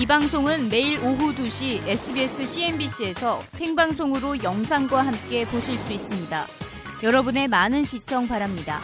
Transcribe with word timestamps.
이 0.00 0.06
방송은 0.06 0.68
매일 0.68 0.96
오후 0.98 1.34
2시 1.34 1.84
SBS 1.88 2.44
CNBC에서 2.44 3.40
생방송으로 3.50 4.44
영상과 4.44 5.04
함께 5.04 5.44
보실 5.44 5.76
수 5.76 5.92
있습니다. 5.92 6.46
여러분의 7.02 7.48
많은 7.48 7.82
시청 7.82 8.28
바랍니다. 8.28 8.80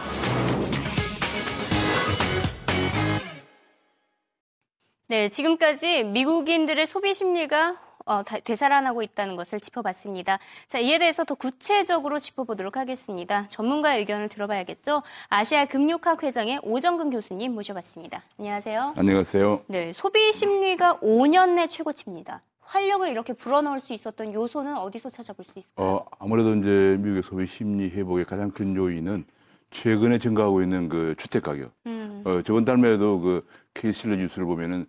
네, 5.07 5.29
지금까지 5.29 6.03
미국인들의 6.03 6.85
소비 6.85 7.13
심리가 7.13 7.77
어, 8.05 8.21
되살아나고 8.23 9.01
있다는 9.01 9.35
것을 9.35 9.59
짚어봤습니다. 9.59 10.39
자, 10.67 10.79
이에 10.79 10.99
대해서 10.99 11.23
더 11.23 11.33
구체적으로 11.33 12.19
짚어보도록 12.19 12.77
하겠습니다. 12.77 13.47
전문가의 13.47 13.99
의견을 13.99 14.29
들어봐야겠죠. 14.29 15.01
아시아 15.29 15.65
금융학 15.65 16.21
회장의 16.23 16.59
오정근 16.63 17.09
교수님 17.09 17.53
모셔봤습니다. 17.53 18.21
안녕하세요. 18.39 18.93
안녕하세요. 18.95 19.61
네, 19.67 19.91
소비 19.91 20.31
심리가 20.31 20.99
5년 20.99 21.55
내 21.55 21.67
최고치입니다. 21.67 22.41
활력을 22.61 23.09
이렇게 23.09 23.33
불어넣을 23.33 23.79
수 23.79 23.93
있었던 23.93 24.33
요소는 24.33 24.77
어디서 24.77 25.09
찾아볼 25.09 25.45
수 25.45 25.59
있을까요? 25.59 25.87
어, 25.87 26.05
아무래도 26.19 26.53
이제 26.55 26.97
미국의 26.99 27.23
소비 27.23 27.47
심리 27.47 27.89
회복의 27.89 28.25
가장 28.25 28.51
큰 28.51 28.75
요인은 28.75 29.25
최근에 29.71 30.19
증가하고 30.19 30.61
있는 30.61 30.89
그 30.89 31.15
주택 31.17 31.43
가격. 31.43 31.71
음. 31.85 32.21
어, 32.25 32.41
저번 32.43 32.65
달에도 32.65 33.19
그 33.19 33.47
케이실러 33.73 34.15
뉴스를 34.15 34.45
보면은 34.45 34.81
어, 34.81 34.85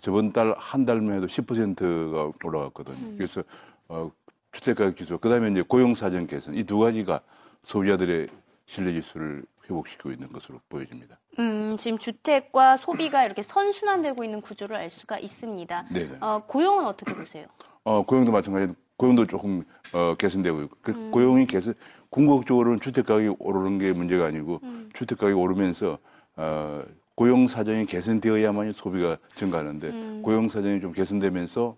저번 0.00 0.32
달 0.32 0.54
한 0.58 0.84
달만 0.84 1.16
해도 1.16 1.26
10%가 1.26 2.32
올라갔거든요. 2.44 2.96
음. 2.96 3.14
그래서 3.16 3.42
어, 3.88 4.10
주택가격 4.52 4.96
지수, 4.96 5.18
그다음에 5.18 5.50
이제 5.50 5.62
고용 5.62 5.94
사정 5.94 6.26
개선 6.26 6.54
이 6.54 6.64
두 6.64 6.78
가지가 6.78 7.20
소비자들의 7.64 8.28
신뢰 8.66 8.92
지수를 8.94 9.44
회복시키고 9.64 10.12
있는 10.12 10.32
것으로 10.32 10.60
보여집니다. 10.68 11.18
음, 11.38 11.76
지금 11.76 11.98
주택과 11.98 12.76
소비가 12.76 13.24
이렇게 13.24 13.42
선순환되고 13.42 14.24
있는 14.24 14.40
구조를 14.40 14.76
알 14.76 14.88
수가 14.90 15.18
있습니다. 15.18 15.84
네 15.92 16.08
어, 16.20 16.42
고용은 16.46 16.86
어떻게 16.86 17.14
보세요? 17.14 17.46
어, 17.84 18.02
고용도 18.04 18.32
마찬가지로 18.32 18.74
고용도 18.96 19.26
조금 19.26 19.62
어, 19.92 20.14
개선되고 20.16 20.62
있고 20.62 20.76
그 20.80 20.92
음. 20.92 21.10
고용이 21.10 21.46
개선 21.46 21.74
궁극적으로는 22.10 22.80
주택 22.80 23.06
가격이 23.06 23.36
오르는 23.38 23.78
게 23.78 23.92
문제가 23.92 24.26
아니고 24.26 24.60
음. 24.62 24.88
주택 24.94 25.18
가격이 25.18 25.38
오르면서 25.38 25.98
어, 26.36 26.82
고용 27.16 27.48
사정이 27.48 27.86
개선되어야만 27.86 28.72
소비가 28.72 29.16
증가하는데 29.34 29.88
음. 29.88 30.22
고용 30.22 30.48
사정이 30.50 30.80
좀 30.82 30.92
개선되면서 30.92 31.76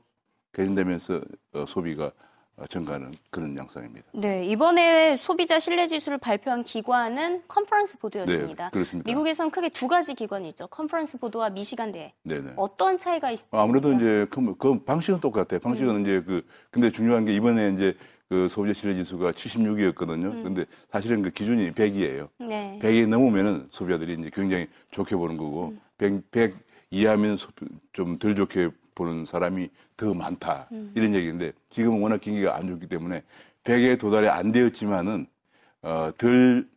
개선되면서 0.53 1.21
어, 1.55 1.65
소비가 1.67 2.11
어, 2.57 2.67
증가하는 2.67 3.15
그런 3.31 3.57
양상입니다. 3.57 4.09
네, 4.15 4.45
이번에 4.47 5.17
소비자 5.19 5.61
신뢰 5.61 5.87
지수를 5.87 6.19
발표한 6.19 6.65
기관은 6.65 7.43
컨퍼런스 7.47 7.99
보드였습니다. 7.99 8.65
네, 8.65 8.71
그렇습니다. 8.73 9.09
미국에서는 9.09 9.53
크게 9.53 9.69
두 9.69 9.87
가지 9.87 10.15
기관이 10.15 10.49
있죠. 10.49 10.67
컨퍼런스 10.67 11.19
보드와 11.19 11.51
미시간 11.51 11.93
대회. 11.93 12.13
네네. 12.25 12.55
어떤 12.57 12.99
차이가 12.99 13.31
있습니까? 13.31 13.63
아무래도 13.63 13.93
이제 13.93 14.27
그, 14.31 14.57
그 14.57 14.83
방식은 14.83 15.21
똑같아요. 15.21 15.61
방식은 15.61 15.95
음. 15.95 16.01
이제 16.01 16.21
그 16.27 16.45
근데 16.73 16.91
중요한 16.91 17.25
게 17.25 17.33
이번에 17.33 17.71
이제 17.71 17.97
그 18.29 18.49
소비자 18.49 18.79
신뢰 18.79 18.97
지수가 18.97 19.33
76이었거든요. 19.33 20.33
음. 20.33 20.43
근데 20.43 20.65
사실은 20.91 21.23
그 21.23 21.31
기준이 21.31 21.73
100이에요. 21.73 22.29
네. 22.41 22.79
100이 22.83 23.09
넘으면은 23.09 23.69
소비자들이 23.71 24.15
이제 24.15 24.31
굉장히 24.33 24.67
좋게 24.91 25.17
보는 25.17 25.37
거고 25.37 25.69
음. 25.69 25.81
100, 25.97 26.31
100 26.31 26.55
이하면 26.91 27.37
좀 27.93 28.19
덜 28.19 28.35
좋게 28.35 28.71
보는 28.95 29.25
사람이 29.25 29.69
더 29.97 30.13
많다. 30.13 30.69
음. 30.73 30.93
이런 30.95 31.15
얘기인데 31.15 31.53
지금은 31.71 32.01
워낙 32.01 32.21
경기가 32.21 32.57
안 32.57 32.67
좋기 32.69 32.87
때문에 32.89 33.23
100에 33.65 33.99
도달이 33.99 34.29
안 34.29 34.53
되었지만은 34.53 35.27
어, 35.83 36.11
덜 36.19 36.69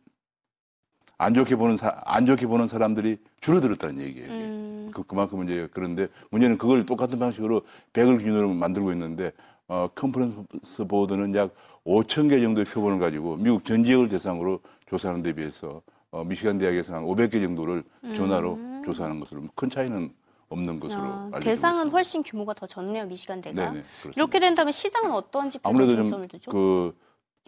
안 1.22 1.34
좋게 1.34 1.54
보는 1.54 1.76
사, 1.76 2.02
안 2.04 2.26
좋게 2.26 2.48
보는 2.48 2.66
사람들이 2.66 3.16
줄어들었다는 3.40 4.00
얘기예요. 4.00 4.28
음. 4.28 4.90
그, 4.92 5.04
그만큼 5.04 5.44
이제 5.44 5.68
그런데 5.72 6.08
문제는 6.30 6.58
그걸 6.58 6.84
똑같은 6.84 7.20
방식으로 7.20 7.62
100을 7.92 8.18
기준으로 8.18 8.52
만들고 8.52 8.90
있는데 8.92 9.32
어, 9.68 9.88
컨퍼런스 9.94 10.84
보드는 10.88 11.34
약 11.36 11.54
5천 11.86 12.28
개 12.28 12.40
정도의 12.40 12.64
표본을 12.64 12.98
가지고 12.98 13.36
미국 13.36 13.64
전 13.64 13.84
지역을 13.84 14.08
대상으로 14.08 14.60
조사하는 14.88 15.22
데 15.22 15.32
비해서 15.32 15.80
어, 16.10 16.24
미시간 16.24 16.58
대학에서 16.58 16.94
한 16.94 17.04
500개 17.04 17.40
정도를 17.40 17.84
전화로 18.16 18.54
음. 18.54 18.82
조사하는 18.84 19.20
것으로 19.20 19.42
큰 19.54 19.70
차이는 19.70 20.12
없는 20.48 20.80
것으로 20.80 21.02
아, 21.02 21.28
알려지고 21.34 21.44
대상은 21.44 21.76
있습니다. 21.76 21.96
훨씬 21.96 22.22
규모가 22.24 22.54
더 22.54 22.66
적네요 22.66 23.06
미시간 23.06 23.40
대가. 23.40 23.70
네네, 23.70 23.84
이렇게 24.16 24.40
된다면 24.40 24.72
시장은 24.72 25.12
어떤 25.12 25.48
지표에 25.48 25.70
아무래도 25.70 25.94
중점을 25.94 26.26
두죠? 26.28 26.50
그 26.50 26.94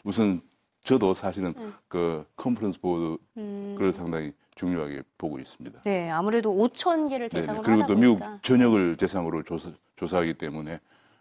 무슨 0.04 0.40
저도 0.84 1.14
사실은 1.14 1.54
음. 1.56 1.74
그 1.88 2.24
컨퍼런스 2.36 2.78
보드를 2.80 3.18
음. 3.38 3.92
상당히 3.92 4.32
중요하게 4.54 5.02
보고 5.18 5.38
있습니다. 5.38 5.80
네, 5.82 6.10
아무래도 6.10 6.54
5천 6.54 7.08
개를 7.08 7.28
대상으로 7.28 7.62
네네. 7.62 7.76
그리고 7.76 7.92
또 7.92 7.98
미국 7.98 8.42
전역을 8.42 8.96
대상으로 8.96 9.42
조사, 9.42 9.70
조사하기 9.96 10.34
때문에 10.34 10.78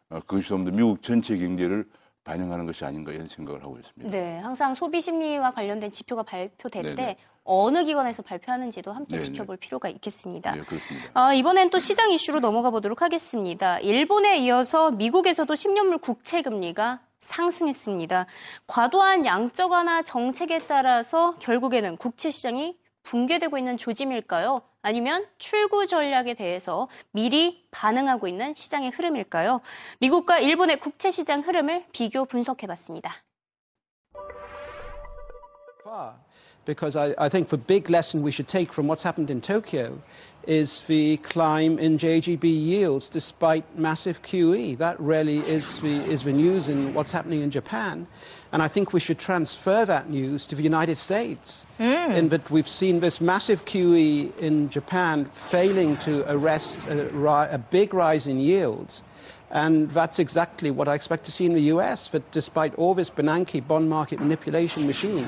어, 0.10 0.20
그것이 0.20 0.48
좀 0.50 0.66
더 0.66 0.72
미국 0.72 1.02
전체 1.02 1.36
경제를 1.38 1.86
반영하는 2.24 2.66
것이 2.66 2.86
아닌가 2.86 3.12
이런 3.12 3.28
생각을 3.28 3.64
하고 3.64 3.78
있습니다. 3.80 4.10
네, 4.16 4.40
항상 4.40 4.76
소비 4.76 5.02
심리와 5.02 5.52
관련된 5.52 5.92
지표가 5.92 6.24
발표될 6.24 6.84
네네. 6.84 6.96
때 6.96 7.18
어느 7.44 7.84
기관에서 7.84 8.22
발표하는지도 8.22 8.94
함께 8.94 9.18
네네. 9.18 9.24
지켜볼 9.24 9.58
필요가 9.58 9.90
있겠습니다. 9.90 10.56
네, 10.56 10.62
그렇습니다. 10.62 11.10
아, 11.14 11.34
이번엔 11.34 11.70
또 11.70 11.80
시장 11.80 12.12
이슈로 12.12 12.40
넘어가 12.40 12.70
보도록 12.70 13.02
하겠습니다. 13.02 13.80
일본에 13.80 14.38
이어서 14.40 14.92
미국에서도 14.92 15.54
10년물 15.54 16.00
국채 16.02 16.42
금리가 16.42 17.02
상승했습니다. 17.24 18.26
과도한 18.68 19.26
양적 19.26 19.72
완화 19.72 20.02
정책에 20.04 20.60
따라서 20.60 21.36
결국에는 21.40 21.98
국채 21.98 22.30
시장이 22.30 22.78
붕괴되고 23.04 23.58
있는 23.58 23.78
조짐일까요? 23.78 24.62
아니면 24.82 25.26
출구 25.38 25.86
전략에 25.88 26.34
대해서 26.34 26.88
미리 27.12 27.68
반응하고 27.72 28.28
있는 28.28 28.54
시장의 28.54 28.92
흐름일까요? 28.92 29.62
미국과 30.00 30.40
일본의 30.40 30.80
국채 30.80 31.10
시장 31.12 31.42
흐름을 31.42 31.86
비교 31.92 32.26
분석해 32.26 32.68
봤습니다. 32.68 33.24
Because 36.66 36.96
I, 36.96 37.14
I, 37.18 37.30
think 37.30 37.50
the 37.50 37.58
big 37.58 37.90
lesson 37.90 38.22
we 38.22 38.32
should 38.32 38.48
take 38.48 38.72
from 38.72 38.88
what's 38.88 39.04
happened 39.04 39.30
in 39.30 39.42
Tokyo 39.42 40.02
is 40.48 40.84
the 40.86 41.18
climb 41.18 41.80
in 41.80 41.98
JGB 41.98 42.44
yields 42.44 43.10
despite 43.10 43.78
massive 43.78 44.22
QE. 44.22 44.78
That 44.78 45.00
really 45.00 45.40
is 45.40 45.80
the, 45.80 45.94
is 45.94 46.24
the 46.24 46.34
news 46.34 46.70
in 46.70 46.94
what's 46.94 47.12
happening 47.12 47.42
in 47.42 47.52
Japan. 47.52 48.08
And 48.52 48.62
I 48.62 48.68
think 48.68 48.94
we 48.94 49.00
should 49.00 49.20
transfer 49.20 49.86
that 49.86 50.10
news 50.10 50.48
to 50.48 50.56
the 50.56 50.64
United 50.64 50.98
States. 51.00 51.66
Mm. 51.80 52.16
In 52.16 52.30
that 52.30 52.50
we've 52.52 52.68
seen 52.68 53.00
this 53.00 53.20
massive 53.20 53.66
QE 53.66 54.38
in 54.38 54.70
Japan 54.70 55.26
failing 55.26 55.98
to 55.98 56.30
arrest 56.32 56.86
a, 56.86 57.08
a 57.54 57.58
big 57.58 57.94
rise 57.94 58.28
in 58.28 58.40
yields. 58.40 59.04
And 59.50 59.90
that's 59.92 60.18
exactly 60.18 60.72
what 60.72 60.88
I 60.88 60.96
expect 60.96 61.26
to 61.26 61.32
see 61.32 61.46
in 61.46 61.54
the 61.54 61.74
US, 61.74 62.10
that 62.10 62.32
despite 62.32 62.74
all 62.76 62.96
this 62.96 63.10
Bernanke 63.12 63.66
bond 63.66 63.88
market 63.88 64.20
manipulation 64.20 64.88
machine, 64.88 65.28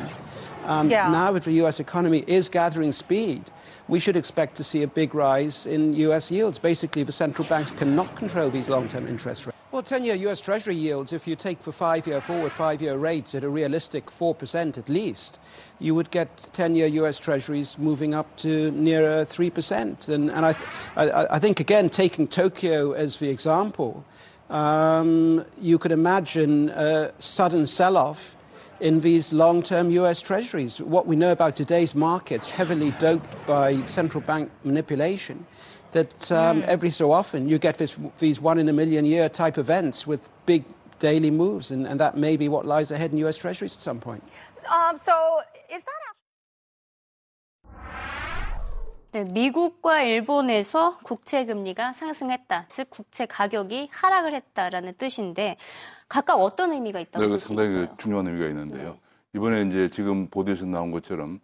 um, 0.65 0.89
yeah. 0.89 1.09
Now 1.09 1.31
that 1.31 1.43
the 1.43 1.53
U.S. 1.53 1.79
economy 1.79 2.23
is 2.25 2.49
gathering 2.49 2.91
speed, 2.91 3.43
we 3.87 3.99
should 3.99 4.15
expect 4.15 4.57
to 4.57 4.63
see 4.63 4.83
a 4.83 4.87
big 4.87 5.13
rise 5.13 5.65
in 5.65 5.93
U.S. 5.93 6.31
yields. 6.31 6.59
Basically, 6.59 7.03
the 7.03 7.11
central 7.11 7.47
banks 7.47 7.71
cannot 7.71 8.15
control 8.15 8.49
these 8.49 8.67
long-term 8.67 9.07
interest 9.07 9.45
rates. 9.45 9.55
Well, 9.71 9.83
10-year 9.83 10.15
U.S. 10.15 10.39
Treasury 10.39 10.75
yields, 10.75 11.11
if 11.11 11.27
you 11.27 11.35
take 11.35 11.61
the 11.63 11.71
five-year 11.73 12.21
forward 12.21 12.53
five-year 12.53 12.97
rates 12.97 13.35
at 13.35 13.43
a 13.43 13.49
realistic 13.49 14.05
4% 14.05 14.77
at 14.77 14.87
least, 14.87 15.37
you 15.79 15.93
would 15.93 16.09
get 16.09 16.37
10-year 16.53 16.87
U.S. 16.87 17.19
Treasuries 17.19 17.77
moving 17.77 18.13
up 18.13 18.37
to 18.37 18.71
nearer 18.71 19.25
3%. 19.25 20.07
And, 20.07 20.31
and 20.31 20.45
I, 20.45 20.53
th 20.53 20.63
I, 20.95 21.27
I, 21.35 21.39
think, 21.39 21.59
again, 21.59 21.89
taking 21.89 22.27
Tokyo 22.27 22.93
as 22.93 23.17
the 23.17 23.29
example, 23.29 24.05
um, 24.49 25.43
you 25.59 25.77
could 25.77 25.91
imagine 25.91 26.69
a 26.69 27.11
sudden 27.19 27.67
sell-off 27.67 28.34
in 28.79 29.01
these 29.01 29.31
long-term 29.31 29.91
US 29.91 30.21
treasuries. 30.21 30.79
What 30.79 31.07
we 31.07 31.15
know 31.15 31.31
about 31.31 31.55
today's 31.55 31.95
markets, 31.95 32.49
heavily 32.49 32.91
doped 32.91 33.45
by 33.47 33.83
central 33.85 34.21
bank 34.21 34.51
manipulation, 34.63 35.45
that 35.91 36.31
um, 36.31 36.61
mm. 36.61 36.65
every 36.65 36.91
so 36.91 37.11
often 37.11 37.47
you 37.47 37.57
get 37.57 37.77
this, 37.77 37.95
these 38.19 38.39
one 38.39 38.59
in 38.59 38.67
a 38.67 38.73
million 38.73 39.05
year 39.05 39.29
type 39.29 39.57
events 39.57 40.05
with 40.05 40.27
big 40.45 40.66
daily 40.99 41.31
moves, 41.31 41.72
and, 41.72 41.87
and 41.87 41.99
that 41.99 42.17
may 42.17 42.37
be 42.37 42.47
what 42.47 42.66
lies 42.66 42.91
ahead 42.91 43.11
in 43.11 43.17
US 43.19 43.37
treasuries 43.37 43.73
at 43.73 43.81
some 43.81 43.99
point. 43.99 44.23
Um, 44.69 44.97
so 44.97 45.41
is 45.73 45.83
that 45.83 46.15
네, 49.16 49.23
미국과 49.32 50.02
일본에서 50.02 50.97
국채 50.97 51.46
금리가 51.46 51.94
상승했다. 51.94 52.66
즉 52.67 52.90
국채 52.90 53.26
가격이 53.26 53.88
하락을 53.90 54.34
했다라는 54.34 54.96
뜻인데 54.97 55.56
각각 56.09 56.34
어떤 56.34 56.73
의미가 56.73 57.00
있다고 57.00 57.26
네, 57.26 57.38
상당히 57.38 57.70
그 57.70 57.88
중요한 57.97 58.28
의미가 58.28 58.50
있는데요. 58.50 58.90
네. 58.90 59.00
이번에 59.35 59.62
이제 59.62 59.90
지금 59.90 60.28
보도에서 60.28 60.66
나온 60.66 60.91
것처럼 60.91 61.40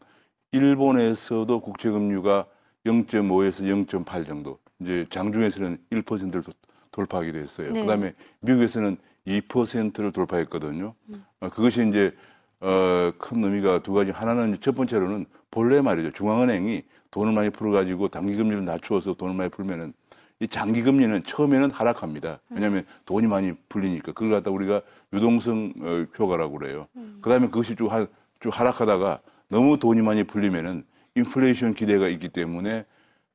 일본에서도 0.52 1.62
국채 1.62 1.90
금리가 1.90 2.46
0.5에서 2.86 3.64
0.8 3.88 4.28
정도, 4.28 4.60
이제 4.82 5.06
장중에서는 5.10 5.78
1%를 5.92 6.44
돌파하게 6.92 7.32
됐어요. 7.32 7.72
네. 7.72 7.80
그다음에 7.80 8.14
미국에서는 8.42 8.98
2%를 9.28 10.12
돌파했거든요. 10.12 10.94
음. 11.08 11.26
어, 11.40 11.48
그것이 11.48 11.88
이제 11.88 12.14
어, 12.62 13.12
큰 13.18 13.44
의미가 13.44 13.80
두 13.80 13.94
가지. 13.94 14.12
하나는 14.12 14.58
첫 14.62 14.76
번째로는 14.76 15.26
본래 15.50 15.82
말이죠. 15.82 16.12
중앙은행이 16.12 16.84
돈을 17.10 17.34
많이 17.34 17.50
풀어가지고 17.50 18.08
단기금리를 18.08 18.64
낮추어서 18.64 19.16
돈을 19.16 19.36
많이 19.36 19.50
풀면은 19.50 19.94
이 20.40 20.48
장기 20.48 20.82
금리는 20.82 21.24
처음에는 21.24 21.70
하락합니다. 21.72 22.40
왜냐하면 22.50 22.84
돈이 23.06 23.28
많이 23.28 23.54
풀리니까 23.70 24.14
그걸 24.14 24.32
갖다 24.32 24.50
우리가 24.50 24.82
유동성 25.14 25.74
어, 25.82 26.06
효과라고 26.18 26.58
그래요. 26.58 26.88
음. 26.96 27.20
그 27.22 27.30
다음에 27.30 27.48
그것이 27.48 27.76
쭉, 27.76 27.92
하, 27.92 28.08
쭉 28.40 28.50
하락하다가 28.58 29.20
너무 29.50 29.78
돈이 29.78 30.02
많이 30.02 30.24
풀리면은 30.24 30.84
인플레이션 31.16 31.74
기대가 31.74 32.08
있기 32.08 32.30
때문에 32.30 32.86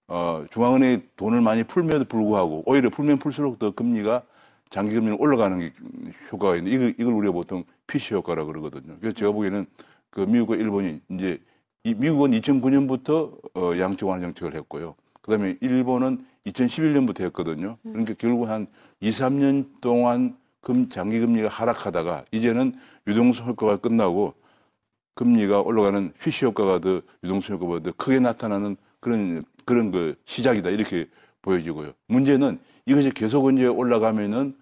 어, 0.09 0.45
중앙은행이 0.51 1.03
돈을 1.17 1.41
많이 1.41 1.65
풀면도 1.65 2.07
불구하고 2.07 2.63
오히려 2.65 2.91
풀면 2.91 3.19
풀수록 3.19 3.59
더 3.59 3.73
금리가 3.73 4.23
장기 4.71 4.95
금리는 4.95 5.17
올라가는 5.21 5.59
게 5.59 5.73
효과가 6.33 6.57
있는데 6.57 6.77
이걸, 6.77 6.95
이걸 6.99 7.15
우리가 7.15 7.33
보통 7.33 7.65
피시 7.87 8.15
효과라 8.15 8.43
고 8.43 8.49
그러거든요. 8.49 8.97
그래서 9.01 9.17
제가 9.17 9.33
보기에는 9.33 9.67
그 10.11 10.21
미국과 10.21 10.57
일본이 10.57 11.01
이제 11.11 11.41
이 11.85 11.95
미국은 11.95 12.33
2009년부터 12.33 13.39
어, 13.55 13.79
양적 13.79 14.09
완화 14.09 14.23
정책을 14.23 14.55
했고요. 14.55 14.95
그다음에 15.23 15.57
일본은 15.61 16.25
2011년부터 16.47 17.23
했거든요. 17.25 17.77
그러니까 17.83 18.15
결국 18.19 18.49
한 18.49 18.67
2, 19.01 19.11
3년 19.11 19.81
동안 19.81 20.37
금 20.61 20.89
장기 20.89 21.21
금리가 21.21 21.49
하락하다가 21.49 22.25
이제는 22.33 22.75
유동성 23.07 23.47
효과가 23.47 23.77
끝나고 23.77 24.35
금리가 25.15 25.61
올라가는 25.61 26.13
휘시 26.21 26.45
효과가 26.45 26.81
더 26.81 27.03
유동성 27.23 27.57
효과보다 27.57 27.91
더 27.91 27.97
크게 27.97 28.19
나타나는 28.21 28.77
그런 29.01 29.43
그런 29.65 29.91
그 29.91 30.17
시작이다 30.25 30.71
이렇게 30.71 31.09
보여지고요. 31.47 31.93
문제는 32.09 32.59
이것이 32.85 33.11
계속 33.11 33.51
이제 33.53 33.67
올라가면은 33.67 34.55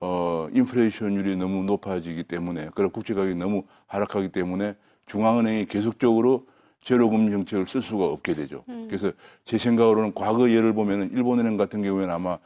어 0.00 0.48
인플레이션율이 0.52 1.36
너무 1.36 1.62
높아지기 1.64 2.24
때문에 2.24 2.70
그런 2.74 2.90
국제 2.90 3.14
가격이 3.14 3.36
너무 3.36 3.62
하락하기 3.86 4.30
때문에 4.30 4.74
중앙은행이 5.06 5.66
계속적으로 5.66 6.46
제로금리 6.82 7.30
정책을 7.30 7.66
쓸 7.66 7.80
수가 7.80 8.04
없게 8.04 8.34
되죠. 8.34 8.64
음. 8.68 8.86
그래서 8.88 9.12
제 9.44 9.56
생각으로는 9.56 10.12
과거 10.14 10.50
예를 10.50 10.74
보면은 10.74 11.12
일본은행 11.12 11.56
같은 11.56 11.82
경우에는 11.82 12.12
아마 12.12 12.38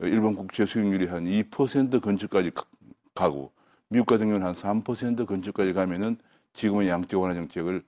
일본 0.00 0.34
국채 0.34 0.66
수익률이 0.66 1.06
한 1.06 1.24
2% 1.24 2.02
근처까지 2.02 2.50
가고 3.14 3.52
미국 3.88 4.06
같은 4.06 4.26
경우는 4.26 4.46
한 4.46 4.54
3% 4.54 5.24
근처까지 5.26 5.72
가면은 5.72 6.18
지금의 6.52 6.88
양적 6.88 7.22
완화 7.22 7.34
정책을 7.34 7.82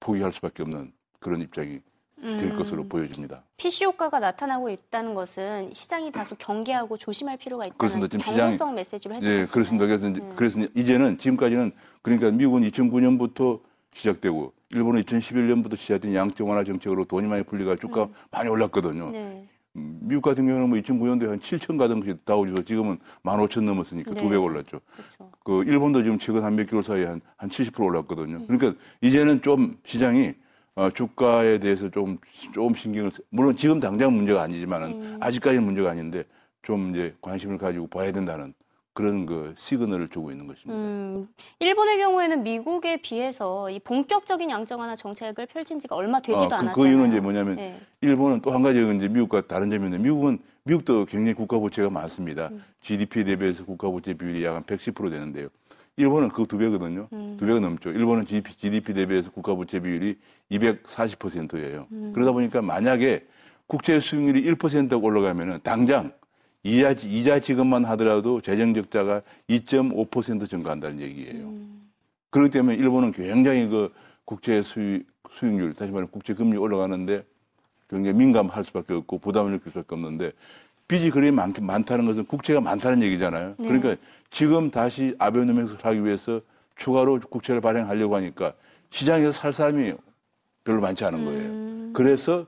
포기할 0.00 0.32
수밖에 0.32 0.64
없는 0.64 0.92
그런 1.20 1.40
입장이 1.40 1.80
될 2.22 2.52
음. 2.52 2.56
것으로 2.56 2.86
보여집니다. 2.86 3.42
PC 3.56 3.84
효과가 3.84 4.20
나타나고 4.20 4.70
있다는 4.70 5.14
것은 5.14 5.72
시장이 5.72 6.12
다소 6.12 6.36
경계하고 6.36 6.96
조심할 6.96 7.36
필요가 7.36 7.66
있다는 7.66 8.08
경고성 8.08 8.74
메시지로 8.76 9.16
해석하시나요? 9.16 9.44
네, 9.46 9.50
그렇습니다. 9.50 9.86
그래서, 9.86 10.06
음. 10.06 10.32
그래서 10.36 10.60
이제는 10.76 11.18
지금까지는 11.18 11.72
그러니까 12.00 12.30
미국은 12.30 12.62
2009년부터 12.62 13.60
시작되고 13.94 14.52
일본은 14.70 15.02
2011년부터 15.02 15.76
시작된 15.76 16.14
양적 16.14 16.48
완화 16.48 16.62
정책으로 16.62 17.04
돈이 17.06 17.26
많이 17.26 17.42
풀리가 17.42 17.74
주가 17.76 18.04
음. 18.04 18.14
많이 18.30 18.48
올랐거든요. 18.48 19.10
네. 19.10 19.48
음, 19.74 19.98
미국 20.02 20.22
같은 20.22 20.46
경우는 20.46 20.68
뭐 20.68 20.78
2009년도에 20.78 21.28
한 21.28 21.40
7천 21.40 21.76
가던 21.76 22.00
것이 22.00 22.16
다우지수 22.24 22.64
지금은 22.64 22.98
15,000 23.24 23.64
넘었으니까 23.64 24.14
두배 24.14 24.36
올랐죠. 24.36 24.80
그렇죠. 24.94 25.32
그 25.42 25.64
일본도 25.64 26.04
지금 26.04 26.18
최근 26.18 26.44
한 26.44 26.54
몇 26.54 26.68
개월 26.68 26.84
사이에 26.84 27.06
한, 27.06 27.20
한 27.36 27.48
70% 27.50 27.80
올랐거든요. 27.82 28.36
음. 28.36 28.46
그러니까 28.46 28.80
이제는 29.00 29.42
좀 29.42 29.76
시장이 29.84 30.34
어, 30.74 30.90
주가에 30.90 31.58
대해서 31.58 31.90
좀, 31.90 32.18
좀 32.54 32.74
신경을, 32.74 33.10
물론 33.28 33.54
지금 33.56 33.78
당장 33.78 34.14
문제가 34.14 34.42
아니지만은 34.42 34.88
음. 35.02 35.18
아직까지는 35.20 35.64
문제가 35.64 35.90
아닌데 35.90 36.24
좀 36.62 36.94
이제 36.94 37.14
관심을 37.20 37.58
가지고 37.58 37.88
봐야 37.88 38.10
된다는 38.10 38.54
그런 38.94 39.24
그 39.24 39.54
시그널을 39.56 40.08
주고 40.08 40.30
있는 40.30 40.46
것입니다. 40.46 40.74
음, 40.74 41.28
일본의 41.60 41.98
경우에는 41.98 42.42
미국에 42.42 42.98
비해서 42.98 43.70
이 43.70 43.78
본격적인 43.80 44.50
양적 44.50 44.78
완화 44.78 44.94
정책을 44.94 45.46
펼친 45.46 45.78
지가 45.78 45.96
얼마 45.96 46.20
되지도 46.20 46.44
아, 46.44 46.48
그, 46.48 46.54
않았잖아요. 46.54 46.74
그 46.74 46.86
이유는 46.86 47.10
이제 47.10 47.20
뭐냐면 47.20 47.56
네. 47.56 47.80
일본은 48.02 48.40
또 48.42 48.50
한 48.50 48.62
가지 48.62 48.78
이제 48.96 49.08
미국과 49.08 49.46
다른 49.46 49.70
점이 49.70 49.84
있는데 49.86 49.98
미국은 50.02 50.38
미국도 50.64 51.06
굉장히 51.06 51.32
국가 51.34 51.58
부채가 51.58 51.88
많습니다. 51.90 52.48
음. 52.52 52.62
GDP 52.82 53.24
대비해서 53.24 53.64
국가 53.64 53.90
부채 53.90 54.12
비율이 54.14 54.44
약 54.44 54.54
한 54.56 54.62
110% 54.62 55.10
되는데요. 55.10 55.48
일본은 55.96 56.30
그 56.30 56.46
두 56.46 56.56
배거든요. 56.58 57.08
음. 57.12 57.36
두 57.38 57.46
배가 57.46 57.60
넘죠. 57.60 57.90
일본은 57.90 58.24
GDP, 58.24 58.56
GDP 58.56 58.94
대비해서 58.94 59.30
국가 59.30 59.54
부채 59.54 59.80
비율이 59.80 60.16
240%예요. 60.50 61.86
음. 61.92 62.12
그러다 62.14 62.32
보니까 62.32 62.62
만약에 62.62 63.26
국채 63.66 64.00
수익률이 64.00 64.42
1%가 64.52 64.96
올라가면은 64.96 65.60
당장 65.62 66.12
이자, 66.62 66.92
이자 66.92 67.40
지급만 67.40 67.84
하더라도 67.86 68.40
재정 68.40 68.72
적자가 68.74 69.22
2.5% 69.48 70.48
증가한다는 70.48 71.00
얘기예요. 71.00 71.46
음. 71.48 71.90
그렇기 72.30 72.50
때문에 72.50 72.76
일본은 72.76 73.12
굉장히 73.12 73.66
그 73.68 73.92
국채 74.24 74.62
수익, 74.62 75.06
수익률, 75.32 75.74
다시 75.74 75.90
말하면 75.90 76.10
국채 76.10 76.34
금리 76.34 76.56
올라가는데 76.56 77.24
굉장히 77.90 78.16
민감할 78.16 78.64
수밖에 78.64 78.94
없고 78.94 79.18
부담을 79.18 79.52
느낄 79.52 79.72
수밖에 79.72 79.94
없는데 79.94 80.32
빚이 80.92 81.10
그리 81.10 81.30
많, 81.30 81.54
많다는 81.58 82.04
것은 82.04 82.26
국채가 82.26 82.60
많다는 82.60 83.02
얘기잖아요. 83.02 83.54
네. 83.56 83.66
그러니까 83.66 83.96
지금 84.28 84.70
다시 84.70 85.14
아베 85.18 85.42
노믹스를 85.42 85.82
하기 85.82 86.04
위해서 86.04 86.42
추가로 86.76 87.18
국채를 87.30 87.62
발행하려고 87.62 88.14
하니까 88.16 88.52
시장에서 88.90 89.32
살 89.32 89.54
사람이 89.54 89.94
별로 90.64 90.82
많지 90.82 91.02
않은 91.06 91.24
거예요. 91.24 91.40
음. 91.48 91.92
그래서 91.94 92.44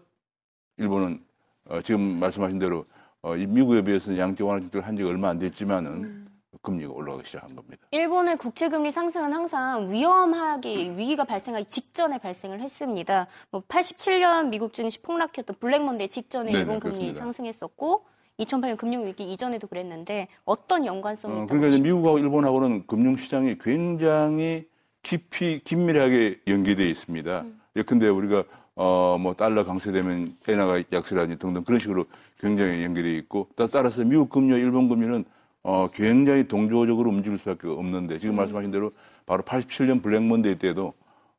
일본은 0.76 1.24
어, 1.70 1.80
지금 1.80 2.02
말씀하신 2.20 2.58
대로 2.58 2.84
어, 3.22 3.34
이 3.34 3.46
미국에 3.46 3.80
비해서는 3.80 4.18
양적 4.18 4.46
완화 4.46 4.60
정책을 4.60 4.86
한 4.86 4.94
지가 4.94 5.08
얼마 5.08 5.30
안 5.30 5.38
됐지만은 5.38 5.90
음. 6.04 6.28
금리가 6.60 6.92
올라가기 6.92 7.26
시작한 7.26 7.56
겁니다. 7.56 7.86
일본의 7.92 8.36
국채 8.36 8.68
금리 8.68 8.90
상승은 8.92 9.32
항상 9.32 9.90
위험하게 9.90 10.90
위기가 10.96 11.24
발생하기 11.24 11.64
직전에 11.64 12.18
발생을 12.18 12.60
했습니다. 12.60 13.26
뭐 13.50 13.62
87년 13.66 14.48
미국 14.48 14.74
증시 14.74 15.00
폭락했던 15.00 15.56
블랙먼데이 15.58 16.08
직전에 16.08 16.52
네네, 16.52 16.58
일본 16.58 16.78
금리 16.78 16.94
그렇습니다. 16.96 17.20
상승했었고 17.20 18.13
2008년 18.38 18.76
금융위기 18.76 19.32
이전에도 19.32 19.66
그랬는데 19.66 20.28
어떤 20.44 20.84
연관성이 20.84 21.40
어, 21.40 21.46
그러니까 21.46 21.80
미국하고 21.82 22.18
일본하고는 22.18 22.86
금융시장이 22.86 23.58
굉장히 23.58 24.66
깊이 25.02 25.60
긴밀하게 25.62 26.40
연계되어 26.46 26.86
있습니다. 26.86 27.42
음. 27.42 27.60
예컨대 27.76 28.08
우리가 28.08 28.44
어, 28.76 29.16
뭐, 29.20 29.34
달러 29.34 29.64
강세되면 29.64 30.36
엔화가 30.48 30.82
약세라든지 30.92 31.38
등등 31.38 31.62
그런 31.62 31.78
식으로 31.78 32.06
굉장히 32.40 32.82
연결되어 32.82 33.12
있고, 33.18 33.48
따라서 33.70 34.02
미국 34.02 34.30
금리와 34.30 34.58
일본 34.58 34.88
금리는 34.88 35.24
어, 35.62 35.86
굉장히 35.94 36.48
동조적으로 36.48 37.08
움직일 37.08 37.38
수밖에 37.38 37.68
없는데, 37.68 38.18
지금 38.18 38.34
음. 38.34 38.36
말씀하신 38.36 38.70
대로 38.70 38.90
바로 39.26 39.44
87년 39.44 40.02
블랙먼데이 40.02 40.56
때도, 40.58 40.92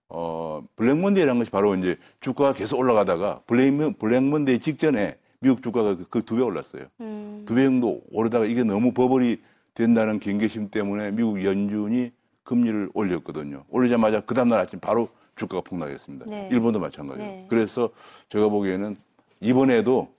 어, 0.07 0.63
블랙먼데이라는 0.77 1.39
것이 1.39 1.51
바로 1.51 1.75
이제 1.75 1.97
주가가 2.21 2.53
계속 2.53 2.79
올라가다가 2.79 3.41
블랙, 3.45 3.99
블랙먼데이 3.99 4.59
직전에 4.59 5.17
미국 5.45 5.61
주가가 5.61 5.95
그 6.09 6.25
두배 6.25 6.39
그 6.39 6.45
올랐어요. 6.45 6.85
음. 7.01 7.43
두배 7.45 7.63
정도 7.63 8.01
오르다가 8.11 8.45
이게 8.45 8.63
너무 8.63 8.93
버블이 8.93 9.37
된다는 9.75 10.19
경계심 10.19 10.71
때문에 10.71 11.11
미국 11.11 11.43
연준이 11.45 12.11
금리를 12.43 12.89
올렸거든요. 12.95 13.63
올리자마자 13.69 14.21
그 14.21 14.33
다음날 14.33 14.57
아침 14.57 14.79
바로 14.79 15.07
주가가 15.35 15.61
폭락했습니다. 15.61 16.25
네. 16.27 16.49
일본도 16.51 16.79
마찬가지예요. 16.79 17.29
네. 17.29 17.45
그래서 17.47 17.91
제가 18.29 18.49
보기에는 18.49 18.97
이번에도 19.39 20.11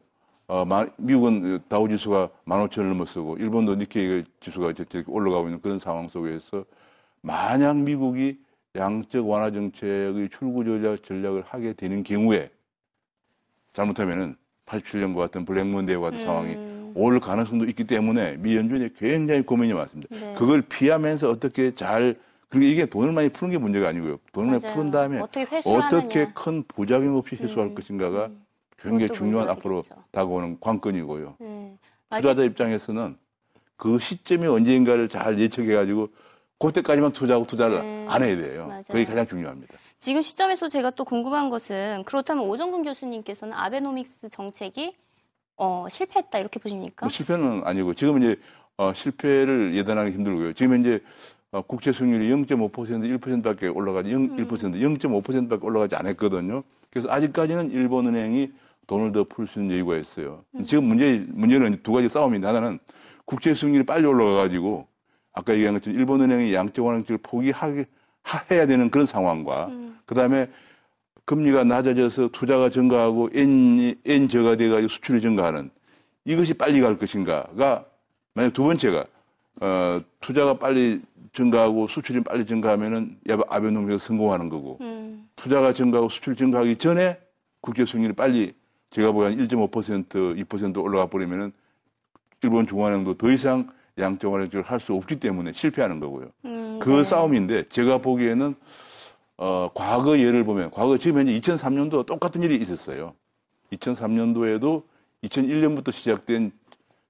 어, 0.47 0.65
미국은 0.97 1.59
다우 1.69 1.89
지수가 1.89 2.29
15,000을 2.47 2.89
넘었고 2.91 3.39
일본도 3.39 3.75
니케이 3.75 4.23
지수가 4.39 4.71
이렇게 4.71 5.03
올라가고 5.09 5.49
있는 5.49 5.61
그런 5.61 5.81
상황 5.81 6.09
속에서 6.09 6.65
만약 7.21 7.79
미국이 7.79 8.39
양적 8.77 9.29
완화 9.29 9.51
정책의 9.51 10.29
출구 10.31 10.65
조작 10.65 11.03
전략을 11.03 11.43
하게 11.49 11.73
되는 11.73 12.05
경우에 12.05 12.49
잘못하면은 13.73 14.37
87년과 14.67 15.17
같은 15.17 15.45
블랙몬데이와 15.45 16.11
같은 16.11 16.19
음. 16.19 16.25
상황이 16.25 16.57
올 16.95 17.21
가능성도 17.21 17.67
있기 17.67 17.85
때문에 17.85 18.37
미 18.39 18.57
연준이 18.57 18.93
굉장히 18.95 19.43
고민이 19.43 19.73
많습니다. 19.75 20.15
네. 20.15 20.35
그걸 20.37 20.63
피하면서 20.63 21.31
어떻게 21.31 21.75
잘 21.75 22.17
그러니까 22.49 22.73
이게 22.73 22.87
돈을 22.87 23.13
많이 23.13 23.29
푸는 23.29 23.53
게 23.53 23.59
문제가 23.59 23.89
아니고요. 23.89 24.19
돈을 24.33 24.49
맞아요. 24.49 24.61
많이 24.63 24.75
푸는 24.75 24.91
다음에 24.91 25.21
어떻게, 25.21 25.61
어떻게 25.65 26.33
큰 26.35 26.63
부작용 26.67 27.17
없이 27.17 27.37
회수할 27.37 27.69
음. 27.69 27.75
것인가가 27.75 28.27
음. 28.27 28.43
굉장히 28.79 29.13
중요한 29.13 29.49
앞으로 29.49 29.83
다가오는 30.11 30.59
관건이고요. 30.61 31.37
네. 31.41 31.77
투자자 32.11 32.43
입장에서는 32.45 33.17
그 33.77 33.99
시점이 33.99 34.47
언제인가를 34.47 35.09
잘 35.09 35.39
예측해가지고 35.39 36.09
그때까지만 36.59 37.13
투자하고 37.13 37.47
투자를 37.47 37.83
네. 37.83 38.07
안 38.09 38.23
해야 38.23 38.37
돼요. 38.37 38.67
맞아요. 38.69 38.83
그게 38.87 39.05
가장 39.05 39.27
중요합니다. 39.27 39.75
지금 39.99 40.21
시점에서 40.23 40.69
제가 40.69 40.91
또 40.91 41.05
궁금한 41.05 41.51
것은 41.51 42.05
그렇다면 42.05 42.45
오정근 42.45 42.83
교수님께서는 42.83 43.55
아베노믹스 43.55 44.29
정책이 44.31 44.95
어, 45.57 45.87
실패했다 45.91 46.39
이렇게 46.39 46.61
보십니까? 46.61 47.07
뭐 47.07 47.11
실패는 47.11 47.63
아니고 47.65 47.95
지금 47.95 48.23
이제 48.23 48.37
어, 48.77 48.93
실패를 48.93 49.75
예단하기 49.75 50.13
힘들고요. 50.13 50.53
지금 50.53 50.81
이제 50.81 51.01
어, 51.51 51.63
국채 51.63 51.93
수익률이 51.93 52.29
0.5% 52.31 52.71
1%밖에 53.21 53.69
올라가지 53.69 54.13
0, 54.13 54.23
음. 54.25 54.37
1% 54.37 54.47
0.5%밖에 54.47 55.65
올라가지 55.65 55.97
않았거든요. 55.97 56.63
그래서 56.91 57.11
아직까지는 57.11 57.71
일본은행이 57.71 58.53
돈을 58.87 59.13
더 59.13 59.25
풀 59.25 59.47
수 59.47 59.61
있는 59.61 59.75
여유가 59.75 59.97
있어요. 59.97 60.45
음. 60.55 60.65
지금 60.65 60.85
문제 60.85 61.25
문제는 61.29 61.81
두 61.83 61.93
가지 61.93 62.09
싸움인데 62.09 62.47
하나는 62.47 62.79
국채 63.25 63.55
수익률이 63.55 63.85
빨리 63.87 64.07
올라가 64.07 64.35
가지고 64.43 64.87
아까 65.33 65.55
얘기한 65.55 65.75
것처럼 65.75 65.99
일본은행이 65.99 66.55
양적 66.55 66.85
완화정책을 66.85 67.19
포기하게 67.23 67.87
해야 68.51 68.67
되는 68.67 68.91
그런 68.91 69.07
상황과 69.07 69.67
음. 69.67 69.99
그다음에 70.07 70.49
금리가 71.25 71.65
낮아져서 71.65 72.29
투자가 72.29 72.71
증가하고 72.71 73.31
엔이 73.35 73.97
엔 74.05 74.29
저가 74.29 74.57
돼가지고 74.57 74.89
수출이 74.89 75.21
증가하는 75.21 75.71
이것이 76.25 76.55
빨리 76.55 76.81
갈 76.81 76.99
것인가가 76.99 77.85
만약 78.35 78.53
두 78.53 78.65
번째가 78.65 79.05
어, 79.61 80.01
투자가 80.21 80.59
빨리 80.59 81.01
증가하고 81.33 81.87
수출이 81.89 82.23
빨리 82.23 82.47
증가하면은 82.47 83.19
아베노믹스 83.49 84.07
성공하는 84.07 84.49
거고 84.49 84.79
음. 84.81 85.29
투자가 85.37 85.73
증가하고 85.73 86.09
수출 86.09 86.37
증가하기 86.37 86.77
전에 86.77 87.19
국제 87.61 87.85
수익률이 87.85 88.15
빨리 88.15 88.55
제가 88.91 89.13
보기엔 89.13 89.37
1.5% 89.39 90.47
2% 90.47 90.83
올라가 90.83 91.07
버리면은 91.07 91.53
일본 92.43 92.67
중앙은행도 92.67 93.15
더 93.15 93.31
이상 93.31 93.69
양적 93.99 94.33
완화를 94.33 94.63
할 94.63 94.79
수 94.79 94.93
없기 94.95 95.17
때문에 95.17 95.53
실패하는 95.53 96.01
거고요. 96.01 96.29
음, 96.45 96.56
그 96.87 96.91
네. 96.91 97.03
싸움인데 97.03 97.69
제가 97.69 97.99
보기에는 97.99 98.55
어, 99.39 99.71
과거 99.75 100.21
예를 100.21 100.45
보면 100.45 100.71
과거 100.71 100.97
지금 100.97 101.19
현재 101.19 101.39
2003년도 101.41 102.07
똑같은 102.07 102.45
일이 102.45 102.55
있었어요. 102.55 103.13
2003년도에도 103.73 104.85
2001년부터 105.25 105.91
시작된 105.91 106.53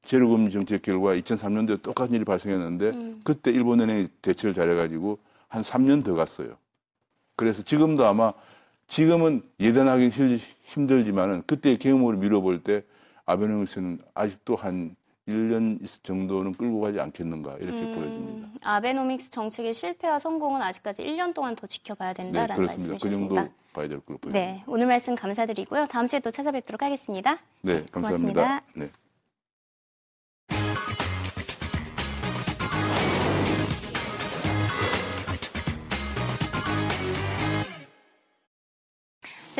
제로금리 0.07 0.51
정책 0.51 0.81
결과 0.81 1.15
2003년도에 1.17 1.83
똑같은 1.83 2.15
일이 2.15 2.25
발생했는데 2.25 2.87
음. 2.89 3.21
그때 3.23 3.51
일본은행이 3.51 4.09
대처를 4.23 4.55
잘해가지고 4.55 5.19
한 5.49 5.61
3년 5.61 6.03
더 6.03 6.15
갔어요. 6.15 6.57
그래서 7.37 7.63
지금도 7.63 8.07
아마 8.07 8.33
지금은 8.89 9.43
예단하기 9.61 10.41
힘들지만은 10.65 11.43
그때 11.47 11.77
경험으로 11.77 12.17
미뤄볼 12.17 12.63
때 12.63 12.83
아베노믹스는 13.27 13.99
아직도 14.15 14.57
한 14.57 14.97
1년 15.29 15.79
정도는 16.03 16.55
끌고 16.55 16.81
가지 16.81 17.01
않겠는가 17.01 17.57
이렇게 17.61 17.83
음, 17.83 17.95
보여집니다. 17.95 18.49
아베노믹스 18.63 19.31
정책의 19.31 19.75
실패와 19.75 20.19
성공은 20.19 20.63
아직까지 20.63 21.03
1년 21.03 21.35
동안 21.35 21.57
더 21.57 21.67
지켜봐야 21.67 22.13
된다라는 22.13 22.55
네, 22.55 22.57
그렇습니다. 22.57 22.93
말씀이셨습니다. 22.93 23.35
그 23.35 23.37
정도 23.41 23.55
봐야 23.73 23.89
될 23.89 24.01
걸로 24.01 24.19
보입니다. 24.19 24.39
네, 24.39 24.63
오늘 24.67 24.87
말씀 24.87 25.15
감사드리고요. 25.15 25.87
다음 25.87 26.07
주에 26.07 26.21
또 26.21 26.31
찾아뵙도록 26.31 26.83
하겠습니다. 26.83 27.39
네, 27.63 27.85
감사합니다. 27.91 28.33
고맙습니다. 28.43 28.63
네. 28.75 28.91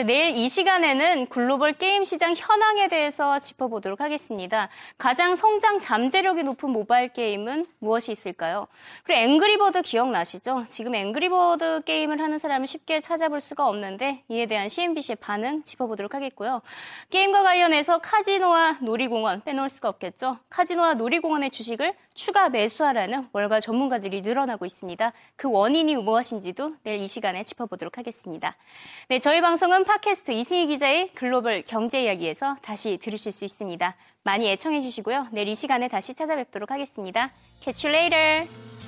내일 0.05 0.37
이 0.37 0.49
시간에는 0.49 1.27
글로벌 1.27 1.73
게임 1.73 2.05
시장 2.05 2.35
현황에 2.37 2.89
대해서 2.89 3.39
짚어보도록 3.39 4.01
하겠습니다. 4.01 4.69
가장 4.99 5.37
성장 5.37 5.81
잠재력이 5.81 6.43
높은 6.43 6.71
모바일 6.71 7.09
게임은 7.09 7.67
무엇이 7.79 8.13
있을까요? 8.13 8.67
그리고 9.05 9.21
앵그리버드 9.21 9.83
기억나시죠? 9.83 10.67
지금 10.69 10.95
앵그리버드 10.95 11.83
게임을 11.85 12.21
하는 12.21 12.39
사람을 12.39 12.67
쉽게 12.67 13.01
찾아볼 13.01 13.41
수가 13.41 13.67
없는데 13.69 14.25
이에 14.29 14.47
대한 14.47 14.69
CNBC의 14.69 15.17
반응 15.21 15.63
짚어보도록 15.63 16.15
하겠고요. 16.15 16.63
게임과 17.11 17.43
관련해서 17.43 17.99
카지노와 17.99 18.79
놀이공원 18.81 19.43
빼놓을 19.45 19.71
수가 19.71 19.89
없겠죠. 19.89 20.39
카지노와 20.51 20.95
놀이공원의 20.95 21.51
주식을 21.51 21.95
추가 22.17 22.49
매수하라는 22.49 23.29
월가 23.33 23.61
전문가들이 23.61 24.23
늘어나고 24.23 24.67
있습니다. 24.67 25.13
그 25.37 25.49
원인이 25.49 25.95
무엇인지도 25.97 26.75
내일 26.83 27.01
이 27.01 27.07
시간에 27.07 27.45
짚어보도록 27.45 27.99
하겠습니다. 27.99 28.57
네, 29.09 29.21
저희 29.21 29.41
방송은 29.41 29.85
팟캐스트 29.85 30.33
이승희 30.33 30.67
기자의 30.67 31.11
글로벌 31.15 31.63
경제 31.63 32.03
이야기에서 32.03 32.57
다시 32.63 32.99
들으실 32.99 33.31
수 33.31 33.45
있습니다. 33.45 33.95
많이 34.25 34.51
애청해 34.51 34.81
주시고요. 34.81 35.29
내일 35.31 35.47
이 35.49 35.55
시간에 35.55 35.87
다시 35.87 36.15
찾아뵙도록 36.15 36.73
하겠습니다. 36.73 37.31
Catch 37.63 37.87
you 37.87 37.97
later! 37.97 38.86